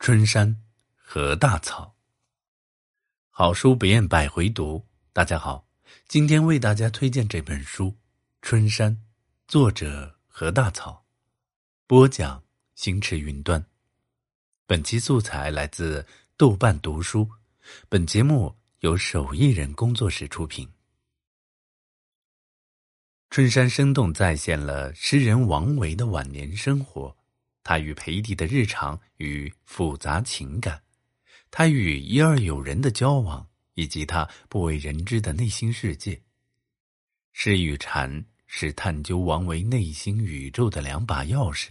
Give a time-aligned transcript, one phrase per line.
[0.00, 0.56] 春山
[0.96, 1.94] 和大草，
[3.28, 4.82] 好书不厌百回读。
[5.12, 5.68] 大家好，
[6.08, 7.88] 今天为大家推荐这本书
[8.40, 8.96] 《春山》，
[9.46, 11.04] 作者何大草，
[11.86, 12.42] 播讲
[12.74, 13.62] 星驰云端。
[14.64, 16.06] 本期素材来自
[16.38, 17.28] 豆瓣读书，
[17.90, 20.66] 本节目由手艺人工作室出品。
[23.28, 27.14] 春山生动再现了诗人王维的晚年生活。
[27.62, 30.82] 他与裴迪的日常与复杂情感，
[31.50, 36.22] 他与一二友人的交往，以及他不为人知的内心世界。
[37.32, 41.68] 诗与禅是探究王维内心宇宙的两把钥匙，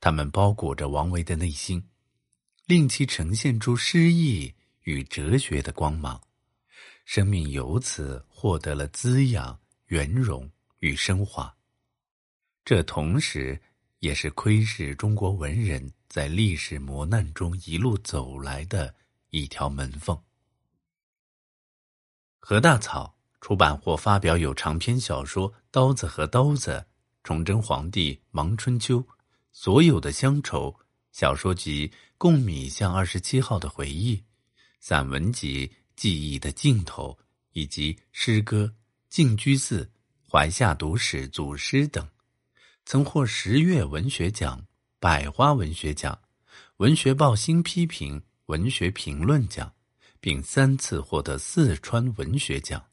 [0.00, 1.82] 它们包裹着王维的内心，
[2.66, 6.20] 令其呈现出诗意与哲学的光芒，
[7.06, 10.48] 生命由此获得了滋养、圆融
[10.80, 11.56] 与升华。
[12.66, 13.58] 这同时。
[14.06, 18.94] 也是窥视中国文人在历史磨难中一路走来的
[19.30, 20.16] 一条门缝。
[22.38, 26.70] 何大草出版或发表有长篇小说《刀子和刀子》
[27.24, 28.98] 《崇祯皇帝忙春秋》
[29.50, 30.70] 《所有的乡愁》
[31.10, 34.16] 小说集《贡米巷二十七号的回忆》
[34.78, 37.10] 散文集《记忆的尽头》
[37.54, 38.72] 以及诗歌
[39.10, 39.82] 《静居寺》
[40.30, 42.08] 《怀夏读史组诗》等。
[42.86, 44.64] 曾获十月文学奖、
[45.00, 46.16] 百花文学奖、
[46.76, 49.74] 文学报新批评文学评论奖，
[50.20, 52.86] 并三次获得四川文学奖。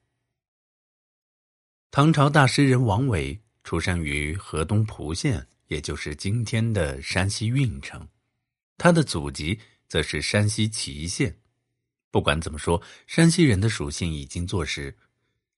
[1.91, 8.07] 唐朝大诗人王维出生于河东蒲县，也就是今天的山西运城，
[8.79, 11.37] 他的祖籍则是山西祁县。
[12.09, 14.97] 不管怎么说，山西人的属性已经坐实。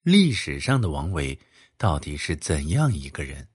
[0.04, 1.40] 历史上的王维
[1.78, 3.48] 到底是怎样一个人？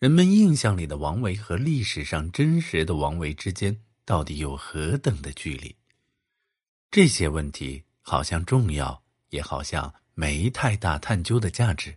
[0.00, 5.76] 人们印象里的王维和历史上真实的王维之间到底有何等的距离？
[6.90, 11.94] 这些问题好像重要，也好像没太大探究的价值。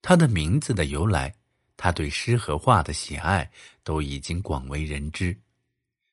[0.00, 1.34] 他的名字的由来，
[1.76, 3.50] 他对诗和画的喜爱，
[3.82, 5.36] 都已经广为人知，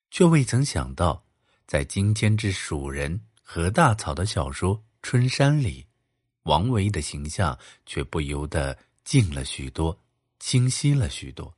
[0.09, 1.24] 却未曾想到，
[1.68, 5.86] 在今天之蜀人何大草的小说《春山》里，
[6.41, 7.56] 王维的形象
[7.86, 9.96] 却不由得近了许多。
[10.40, 11.56] 清晰了许多。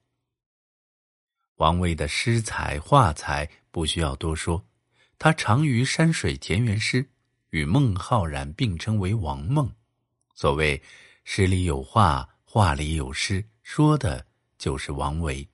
[1.56, 4.66] 王维的诗才画才不需要多说，
[5.18, 7.10] 他长于山水田园诗，
[7.50, 9.70] 与孟浩然并称为王孟。
[10.34, 10.82] 所谓
[11.26, 14.26] “诗里有画，画里有诗”，说的
[14.58, 15.46] 就是王维。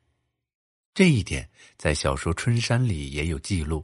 [0.94, 3.84] 这一点在小说《春山》里也有记录。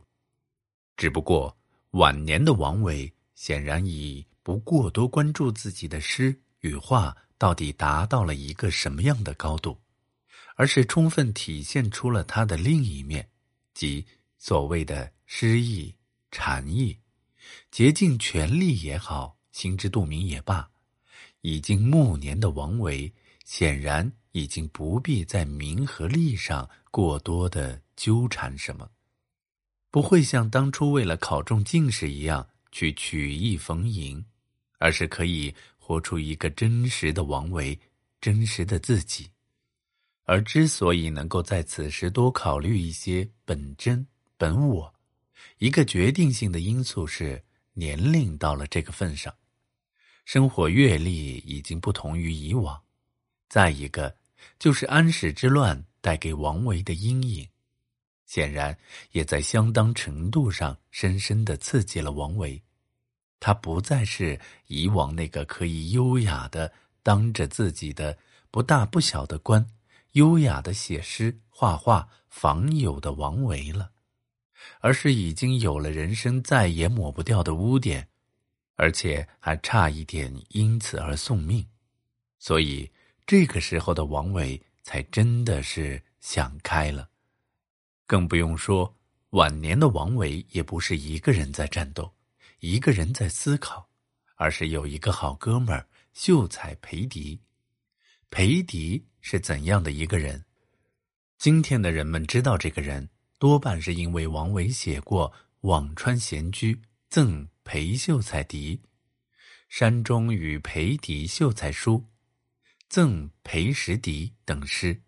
[0.96, 1.58] 只不过
[1.92, 7.18] 晚年的王维显然已不过多关注自己的诗与画。
[7.42, 9.82] 到底达到了一个什么样的高度，
[10.58, 13.28] 而是充分体现出了他的另一面，
[13.74, 14.06] 即
[14.38, 15.96] 所谓的诗意、
[16.30, 17.00] 禅意，
[17.72, 20.70] 竭尽全力也好，心知肚明也罢，
[21.42, 23.12] 已经暮年的王维
[23.44, 28.88] 显然已经不必在名和利上过多的纠缠什么，
[29.90, 34.24] 不会像当初为了考中进士一样去曲意逢迎，
[34.78, 35.56] 而是可以。
[35.92, 37.78] 活出一个真实的王维，
[38.22, 39.30] 真实的自己。
[40.24, 44.08] 而之所以能够在此时多考虑一些本真
[44.38, 44.94] 本我，
[45.58, 47.44] 一个决定性的因素是
[47.74, 49.36] 年龄到了这个份上，
[50.24, 52.82] 生活阅历已经不同于以往。
[53.50, 54.16] 再一个，
[54.58, 57.46] 就是安史之乱带给王维的阴影，
[58.28, 58.78] 显然
[59.12, 62.64] 也在相当程度上深深的刺激了王维。
[63.42, 66.72] 他不再是以往那个可以优雅的
[67.02, 68.16] 当着自己的
[68.52, 69.66] 不大不小的官，
[70.12, 73.92] 优雅的写诗画画访友的王维了，
[74.80, 78.08] 而是已经有了人生再也抹不掉的污点，
[78.76, 81.66] 而且还差一点因此而送命。
[82.38, 82.92] 所以
[83.26, 87.10] 这个时候的王维才真的是想开了，
[88.06, 88.96] 更不用说
[89.32, 92.14] 晚年的王维也不是一个人在战斗。
[92.62, 93.90] 一个人在思考，
[94.36, 97.42] 而是有一个好哥们儿秀才裴迪。
[98.30, 100.46] 裴迪是怎样的一个人？
[101.40, 103.10] 今天的人们知道这个人，
[103.40, 105.34] 多半是因为王维写过
[105.68, 106.80] 《辋川闲居
[107.10, 108.78] 赠裴秀才迪》
[109.68, 111.94] 《山中与裴迪秀才书》
[112.88, 115.02] 《赠裴石迪》等诗。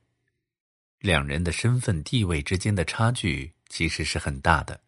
[0.98, 4.82] 两人的身份地位之间的差距其实是很大的，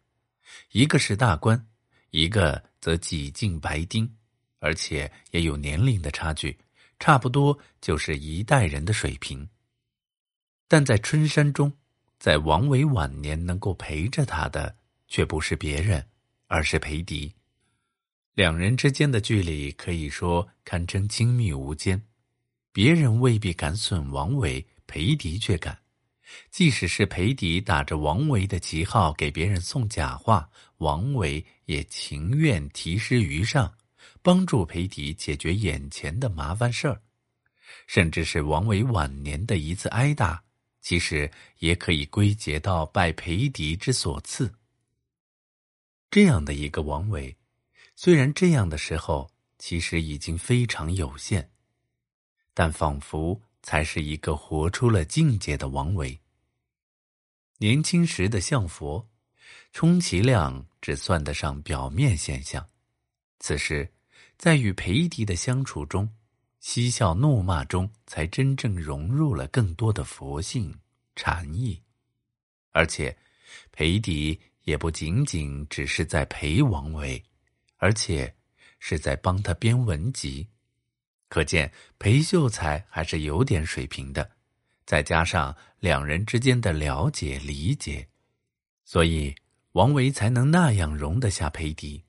[0.72, 1.68] 一个是大官。
[2.10, 4.10] 一个则几近白丁，
[4.58, 6.58] 而且也有年龄的差距，
[6.98, 9.48] 差不多就是一代人的水平。
[10.68, 11.72] 但在春山中，
[12.18, 14.76] 在王维晚年能够陪着他的，
[15.06, 16.04] 却不是别人，
[16.46, 17.32] 而是裴迪。
[18.34, 22.02] 两人之间的距离可以说堪称亲密无间，
[22.72, 25.78] 别人未必敢损王维，裴迪却敢。
[26.50, 33.72] 即使是裴迪打着王维的旗号给别人送假话，王维也情愿题诗于上，
[34.22, 37.00] 帮助裴迪解决眼前的麻烦事儿。
[37.86, 40.42] 甚至是王维晚年的一次挨打，
[40.80, 44.52] 其实也可以归结到拜裴迪之所赐。
[46.10, 47.36] 这样的一个王维，
[47.94, 51.50] 虽然这样的时候其实已经非常有限，
[52.54, 56.16] 但仿佛才是一个活出了境界的王维。
[57.58, 59.04] 年轻时的相佛，
[59.72, 62.64] 充其量只算得上表面现象，
[63.40, 63.92] 此时
[64.38, 66.08] 在与裴迪的相处中。
[66.60, 70.72] 嬉笑怒骂中，才真正融入了更多的佛性
[71.16, 71.82] 禅意，
[72.70, 73.16] 而且，
[73.72, 77.20] 裴迪也不仅仅只是在陪王维，
[77.78, 78.32] 而且
[78.78, 80.48] 是在帮他编文集，
[81.28, 84.30] 可见裴秀才还是有点水平的。
[84.84, 88.08] 再加上两人之间的了解理解，
[88.84, 89.34] 所以
[89.72, 92.04] 王维才能那样容得下裴迪。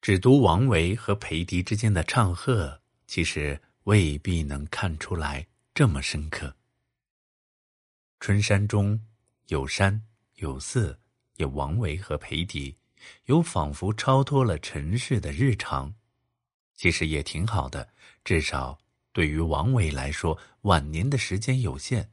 [0.00, 2.80] 只读王维和裴迪之间的唱和。
[3.06, 6.54] 其实未必能看出来这么深刻。
[8.20, 9.04] 春山中
[9.48, 10.06] 有山
[10.36, 10.96] 有寺，
[11.38, 12.76] 有王维和裴迪，
[13.24, 15.92] 有仿佛超脱了尘世的日常。
[16.80, 17.86] 其实也挺好的，
[18.24, 18.78] 至少
[19.12, 22.08] 对于王维来说，晚年的时间有限，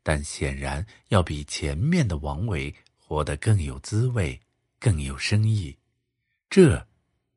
[0.00, 4.40] 但显然要比前面的王维活得更有滋味，
[4.78, 5.76] 更有深意。
[6.48, 6.86] 这，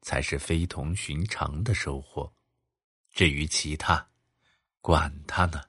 [0.03, 2.31] 才是非同寻常的收获。
[3.11, 4.07] 至于其他，
[4.79, 5.59] 管他呢。